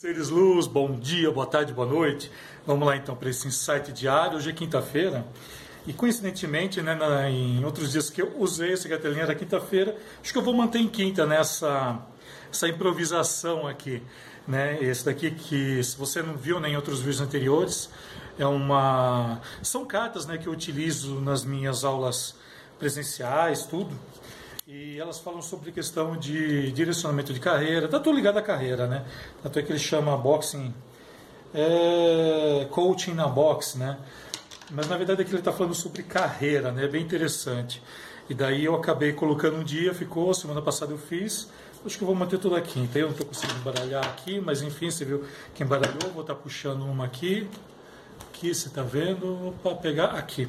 [0.00, 2.32] Seres Luz, bom dia, boa tarde, boa noite.
[2.66, 4.38] Vamos lá então para esse insight diário.
[4.38, 5.26] Hoje é quinta-feira
[5.86, 10.32] e coincidentemente, né, na, em outros dias que eu usei essa cartelinha da quinta-feira, acho
[10.32, 11.98] que eu vou manter em quinta nessa né,
[12.50, 14.02] essa improvisação aqui.
[14.48, 14.82] Né?
[14.82, 17.90] Esse daqui que, se você não viu nem em outros vídeos anteriores,
[18.38, 22.34] é uma são cartas né, que eu utilizo nas minhas aulas
[22.78, 23.94] presenciais, tudo
[24.72, 29.04] e elas falam sobre questão de direcionamento de carreira, tá tudo ligado à carreira, né?
[29.42, 30.72] Tanto é que ele chama boxing,
[31.52, 33.98] é, coaching na box, né?
[34.70, 36.84] Mas na verdade aqui ele está falando sobre carreira, né?
[36.84, 37.82] É bem interessante.
[38.28, 41.50] E daí eu acabei colocando um dia, ficou, semana passada eu fiz,
[41.84, 42.78] acho que eu vou manter tudo aqui.
[42.78, 46.36] Então eu não estou conseguindo embaralhar aqui, mas enfim, você viu que embaralhou, vou estar
[46.36, 47.50] tá puxando uma aqui,
[48.28, 50.46] aqui você está vendo, para pegar aqui.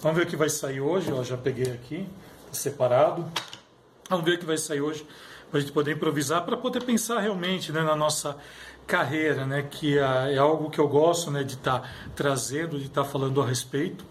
[0.00, 2.08] Vamos ver o que vai sair hoje, ó, já peguei aqui
[2.52, 3.30] separado.
[4.08, 5.06] Vamos ver o que vai sair hoje
[5.50, 8.36] para a gente poder improvisar, para poder pensar realmente né, na nossa
[8.86, 12.86] carreira, né, que é, é algo que eu gosto né, de estar tá trazendo, de
[12.86, 14.04] estar tá falando a respeito.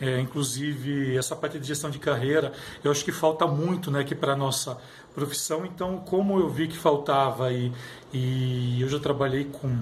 [0.00, 2.52] É, inclusive, essa parte de gestão de carreira,
[2.84, 4.78] eu acho que falta muito né, aqui para a nossa
[5.14, 5.66] profissão.
[5.66, 7.72] Então, como eu vi que faltava e,
[8.12, 9.80] e eu já trabalhei com.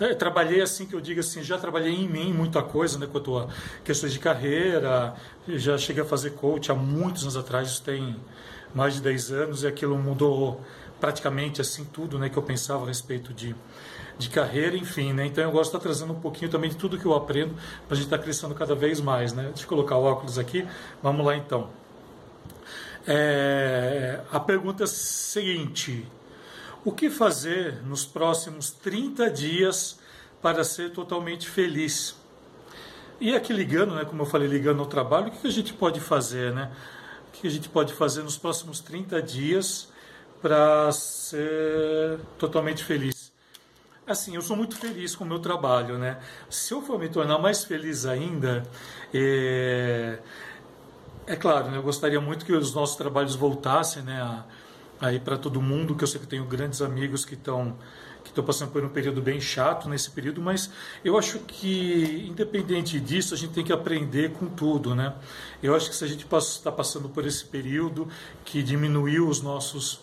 [0.00, 3.36] É, trabalhei assim que eu digo assim, já trabalhei em mim muita coisa, né, quanto
[3.36, 3.48] a
[3.84, 5.14] questões de carreira,
[5.46, 8.16] já cheguei a fazer coach há muitos anos atrás, isso tem
[8.74, 10.60] mais de 10 anos, e aquilo mudou
[11.00, 13.54] praticamente assim tudo né, que eu pensava a respeito de
[14.18, 15.26] de carreira, enfim, né?
[15.26, 17.54] Então eu gosto de estar trazendo um pouquinho também de tudo que eu aprendo
[17.86, 19.44] para a gente estar crescendo cada vez mais, né?
[19.44, 20.66] Deixa eu colocar o óculos aqui,
[21.02, 21.70] vamos lá então.
[23.06, 26.04] É, a pergunta é a seguinte:
[26.84, 29.98] o que fazer nos próximos 30 dias
[30.42, 32.16] para ser totalmente feliz?
[33.20, 36.00] E aqui ligando, né, como eu falei, ligando ao trabalho, o que a gente pode
[36.00, 36.70] fazer, né?
[37.28, 39.88] O que a gente pode fazer nos próximos 30 dias
[40.40, 43.32] para ser totalmente feliz?
[44.08, 46.18] Assim, eu sou muito feliz com o meu trabalho, né?
[46.48, 48.62] Se eu for me tornar mais feliz ainda,
[49.12, 50.18] é,
[51.26, 51.76] é claro, né?
[51.76, 54.44] eu gostaria muito que os nossos trabalhos voltassem, né?
[55.00, 57.76] Aí para todo mundo, que eu sei que tenho grandes amigos que estão
[58.24, 60.70] que estão passando por um período bem chato nesse período, mas
[61.02, 65.14] eu acho que independente disso a gente tem que aprender com tudo, né?
[65.62, 68.06] Eu acho que se a gente está passando por esse período
[68.44, 70.00] que diminuiu os nossos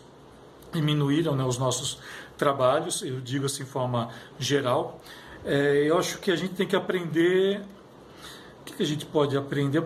[0.73, 1.99] diminuíram né, os nossos
[2.37, 5.01] trabalhos, eu digo assim de forma geral.
[5.43, 7.61] É, eu acho que a gente tem que aprender.
[8.61, 9.77] O que, que a gente pode aprender?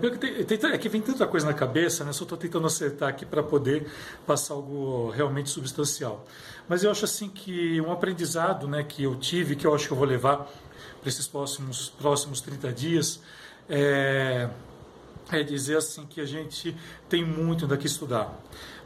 [0.72, 2.14] É que vem tanta coisa na cabeça, né?
[2.14, 3.86] só estou tentando acertar aqui para poder
[4.26, 6.26] passar algo realmente substancial.
[6.68, 9.92] Mas eu acho assim que um aprendizado né, que eu tive, que eu acho que
[9.92, 10.50] eu vou levar
[11.02, 13.22] para esses próximos, próximos 30 dias,
[13.70, 14.50] é,
[15.32, 16.76] é dizer assim que a gente
[17.08, 18.40] tem muito daqui estudar.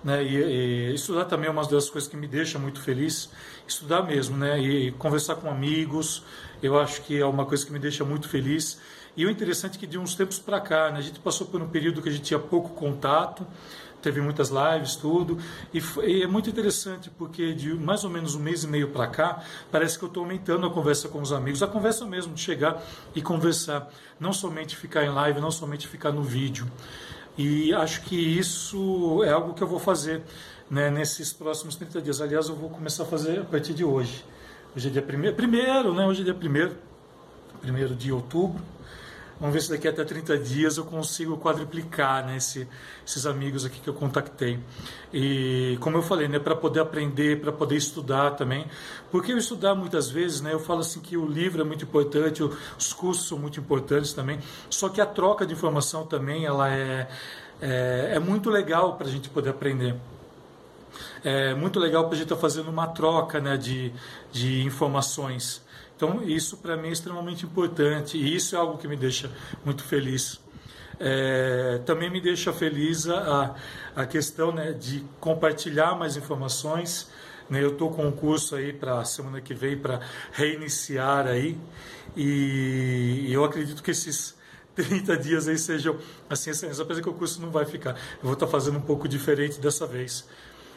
[0.03, 0.23] Né?
[0.23, 3.29] E, e, estudar também é uma das coisas que me deixa muito feliz,
[3.67, 4.59] estudar mesmo, né?
[4.59, 6.23] E conversar com amigos,
[6.61, 8.79] eu acho que é uma coisa que me deixa muito feliz.
[9.15, 11.61] E o interessante é que de uns tempos para cá, né, a gente passou por
[11.61, 13.45] um período que a gente tinha pouco contato,
[14.01, 15.37] teve muitas lives, tudo,
[15.73, 19.07] e, e é muito interessante porque de mais ou menos um mês e meio para
[19.07, 22.41] cá, parece que eu estou aumentando a conversa com os amigos, a conversa mesmo de
[22.41, 22.83] chegar
[23.15, 26.69] e conversar, não somente ficar em live, não somente ficar no vídeo.
[27.37, 30.21] E acho que isso é algo que eu vou fazer
[30.69, 32.21] né, nesses próximos 30 dias.
[32.21, 34.23] Aliás, eu vou começar a fazer a partir de hoje.
[34.75, 36.05] Hoje é dia primeiro, primeiro né?
[36.05, 36.75] Hoje é dia primeiro,
[37.61, 38.61] primeiro de outubro.
[39.39, 42.67] Vamos ver se daqui até 30 dias eu consigo quadriplicar né, esse,
[43.05, 44.59] esses amigos aqui que eu contactei.
[45.11, 48.65] E como eu falei, né, para poder aprender, para poder estudar também.
[49.11, 52.43] Porque eu estudar muitas vezes, né, eu falo assim que o livro é muito importante,
[52.43, 54.39] os cursos são muito importantes também.
[54.69, 57.09] Só que a troca de informação também ela é,
[57.61, 59.95] é, é muito legal para a gente poder aprender
[61.23, 63.93] é muito legal para a gente estar tá fazendo uma troca né, de,
[64.31, 65.62] de informações.
[66.03, 69.31] Então, isso para mim é extremamente importante e isso é algo que me deixa
[69.63, 70.37] muito feliz.
[70.99, 73.55] É, também me deixa feliz a,
[73.95, 77.09] a questão né, de compartilhar mais informações.
[77.49, 80.01] Né, eu estou com um curso aí para a semana que vem para
[80.33, 81.57] reiniciar aí
[82.17, 84.35] e, eu acredito que esses
[84.75, 85.97] 30 dias aí sejam
[86.29, 87.91] assim, apesar que o curso não vai ficar.
[87.91, 90.27] Eu vou estar tá fazendo um pouco diferente dessa vez.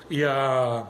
[0.08, 0.86] E, a,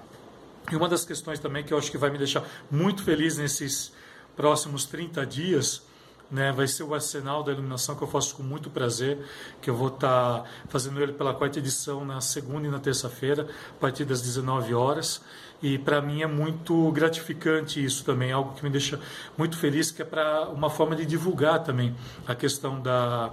[0.70, 3.96] e uma das questões também que eu acho que vai me deixar muito feliz nesses
[4.36, 5.82] próximos 30 dias
[6.30, 9.18] né, vai ser o Arsenal da Iluminação, que eu faço com muito prazer,
[9.62, 13.48] que eu vou estar tá fazendo ele pela quarta edição na segunda e na terça-feira,
[13.70, 15.22] a partir das 19 horas.
[15.62, 19.00] E para mim é muito gratificante isso também, algo que me deixa
[19.38, 21.94] muito feliz, que é para uma forma de divulgar também
[22.26, 23.32] a questão da,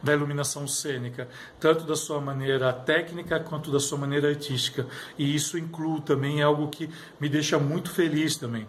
[0.00, 1.28] da iluminação cênica,
[1.58, 4.86] tanto da sua maneira técnica quanto da sua maneira artística.
[5.18, 8.68] E isso inclui também algo que me deixa muito feliz também.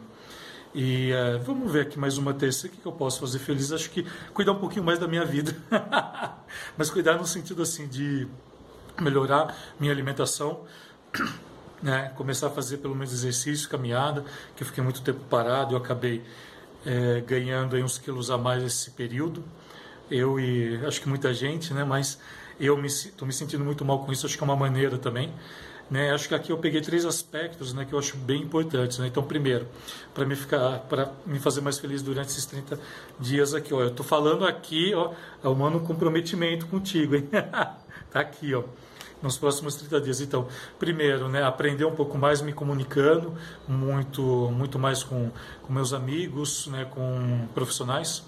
[0.78, 2.68] E uh, vamos ver aqui mais uma terça.
[2.68, 3.72] O que, que eu posso fazer feliz?
[3.72, 5.56] Acho que cuidar um pouquinho mais da minha vida.
[6.76, 8.28] Mas cuidar no sentido assim de
[9.00, 10.66] melhorar minha alimentação,
[11.82, 12.12] né?
[12.18, 16.22] começar a fazer pelo menos exercício, caminhada, que eu fiquei muito tempo parado, eu acabei
[16.86, 19.46] é, ganhando aí uns quilos a mais esse período.
[20.12, 21.86] Eu e acho que muita gente, né?
[21.86, 22.20] Mas
[22.60, 24.26] eu estou me, me sentindo muito mal com isso.
[24.26, 25.34] Acho que é uma maneira também.
[25.90, 26.12] Né?
[26.12, 28.98] Acho que aqui eu peguei três aspectos né, que eu acho bem importantes.
[28.98, 29.08] Né?
[29.08, 29.68] Então, primeiro,
[30.14, 32.80] para me ficar, para me fazer mais feliz durante esses 30
[33.20, 35.12] dias aqui, ó, eu estou falando aqui, ó,
[35.44, 37.30] é um comprometimento contigo, hein?
[38.12, 38.64] tá aqui, ó
[39.22, 40.22] nos próximos 30 dias.
[40.22, 40.48] Então,
[40.78, 43.34] primeiro, né, aprender um pouco mais me comunicando,
[43.68, 44.22] muito,
[44.52, 45.32] muito mais com,
[45.64, 48.24] com meus amigos, né, com profissionais.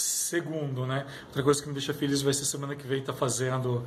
[0.00, 3.18] Segundo, né, outra coisa que me deixa feliz vai ser semana que vem estar tá
[3.18, 3.84] fazendo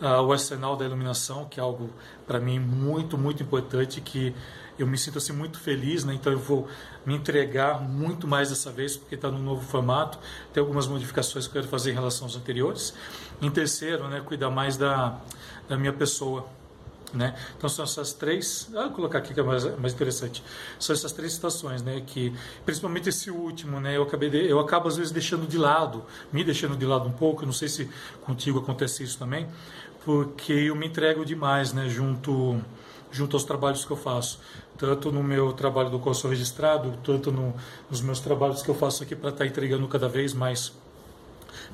[0.00, 1.90] uh, o arsenal da iluminação, que é algo
[2.26, 4.34] para mim muito, muito importante, que
[4.78, 6.14] eu me sinto assim muito feliz, né?
[6.14, 6.68] Então eu vou
[7.04, 10.18] me entregar muito mais dessa vez porque está no novo formato.
[10.52, 12.94] Tem algumas modificações que eu quero fazer em relação aos anteriores.
[13.40, 15.18] Em terceiro, né, cuidar mais da,
[15.68, 16.46] da minha pessoa.
[17.12, 17.36] Né?
[17.58, 20.42] Então são essas três, ah, vou colocar aqui que é mais, mais interessante,
[20.78, 22.02] são essas três situações, né?
[22.06, 22.32] Que
[22.64, 23.98] principalmente esse último, né?
[23.98, 27.12] Eu acabei, de, eu acabo às vezes deixando de lado, me deixando de lado um
[27.12, 27.42] pouco.
[27.42, 27.90] Eu não sei se
[28.22, 29.46] contigo acontece isso também,
[30.06, 31.86] porque eu me entrego demais, né?
[31.86, 32.58] Junto,
[33.10, 34.40] junto aos trabalhos que eu faço,
[34.78, 37.54] tanto no meu trabalho do curso registrado, tanto no,
[37.90, 40.72] nos meus trabalhos que eu faço aqui para estar tá entregando cada vez mais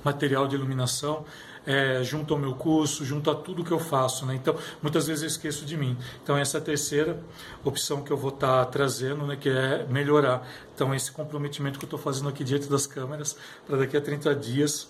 [0.02, 1.24] material de iluminação
[1.66, 4.26] é, junto ao meu curso, junto a tudo que eu faço.
[4.26, 4.34] Né?
[4.34, 5.96] Então, muitas vezes eu esqueço de mim.
[6.22, 7.18] Então, essa é a terceira
[7.64, 10.46] opção que eu vou estar tá trazendo, né, que é melhorar.
[10.74, 14.34] Então, esse comprometimento que eu estou fazendo aqui diante das câmeras, para daqui a 30
[14.34, 14.88] dias,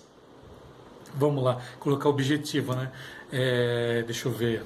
[1.14, 2.74] vamos lá, colocar objetivo.
[2.74, 2.90] Né?
[3.32, 4.64] É, deixa eu ver.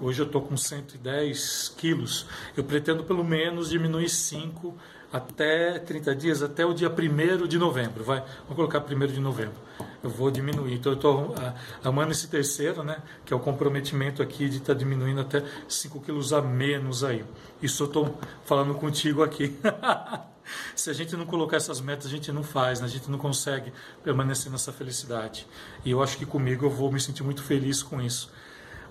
[0.00, 2.26] Hoje eu estou com 110 quilos.
[2.56, 4.74] Eu pretendo pelo menos diminuir 5
[5.12, 8.04] até 30 dias, até o dia 1 de novembro.
[8.04, 9.68] Vai, vamos colocar 1 de novembro
[10.02, 10.74] eu vou diminuir.
[10.74, 11.34] Então eu estou
[11.82, 13.02] amando esse terceiro, né?
[13.24, 17.24] Que é o comprometimento aqui de estar tá diminuindo até 5 quilos a menos aí.
[17.62, 19.56] Isso eu estou falando contigo aqui.
[20.74, 22.86] Se a gente não colocar essas metas, a gente não faz, né?
[22.86, 23.70] a gente não consegue
[24.02, 25.46] permanecer nessa felicidade.
[25.84, 28.32] E eu acho que comigo eu vou me sentir muito feliz com isso.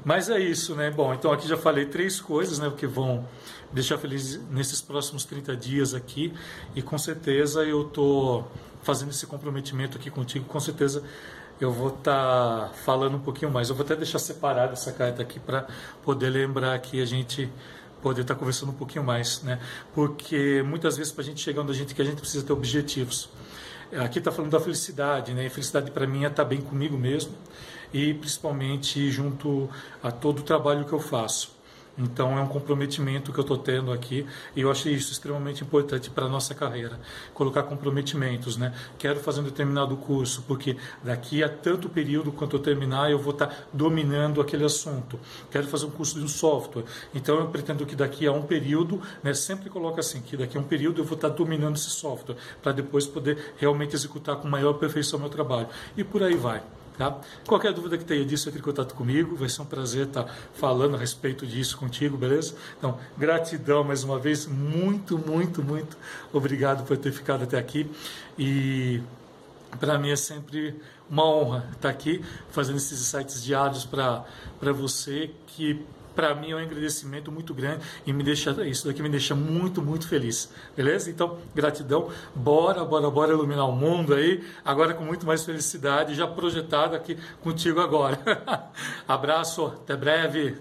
[0.07, 0.89] Mas é isso, né?
[0.89, 2.71] Bom, então aqui já falei três coisas, né?
[2.77, 3.27] Que vão
[3.73, 6.33] deixar feliz nesses próximos 30 dias aqui.
[6.73, 8.45] E com certeza eu tô
[8.83, 11.03] fazendo esse comprometimento aqui contigo, com certeza
[11.59, 13.67] eu vou estar tá falando um pouquinho mais.
[13.67, 15.67] Eu vou até deixar separada essa carta aqui para
[16.03, 17.51] poder lembrar que a gente
[18.01, 19.59] poder estar tá conversando um pouquinho mais, né?
[19.93, 22.53] Porque muitas vezes para a gente chegar onde a gente quer, a gente precisa ter
[22.53, 23.29] objetivos.
[23.91, 25.47] Aqui está falando da felicidade, né?
[25.47, 27.33] E felicidade para mim é estar tá bem comigo mesmo
[27.93, 29.69] e principalmente junto
[30.01, 31.57] a todo o trabalho que eu faço.
[31.97, 34.25] Então é um comprometimento que eu estou tendo aqui
[34.55, 36.99] e eu acho isso extremamente importante para a nossa carreira.
[37.33, 38.73] Colocar comprometimentos, né?
[38.99, 43.33] Quero fazer um determinado curso, porque daqui a tanto período quanto eu terminar eu vou
[43.33, 45.19] estar tá dominando aquele assunto.
[45.49, 46.83] Quero fazer um curso de um software,
[47.15, 50.61] então eu pretendo que daqui a um período, né, sempre coloca assim, que daqui a
[50.61, 54.47] um período eu vou estar tá dominando esse software, para depois poder realmente executar com
[54.47, 55.67] maior perfeição meu trabalho.
[55.95, 56.61] E por aí vai.
[56.97, 57.15] Tá?
[57.45, 59.35] Qualquer dúvida que tenha disso, entre em contato comigo.
[59.35, 62.55] Vai ser um prazer estar falando a respeito disso contigo, beleza?
[62.77, 64.47] Então, gratidão mais uma vez.
[64.47, 65.95] Muito, muito, muito
[66.33, 67.89] obrigado por ter ficado até aqui.
[68.37, 69.01] E
[69.79, 70.75] para mim é sempre
[71.09, 74.25] uma honra estar aqui fazendo esses sites diários para
[74.73, 75.85] você que
[76.17, 79.83] para mim é um agradecimento muito grande e me deixa isso daqui me deixa muito,
[79.83, 80.51] muito feliz.
[80.75, 81.11] Beleza?
[81.11, 82.09] Então, gratidão.
[82.33, 87.15] Bora, bora, bora iluminar o mundo aí, agora com muito mais felicidade, já projetado aqui
[87.43, 88.19] contigo agora.
[89.07, 90.57] Abraço, até breve.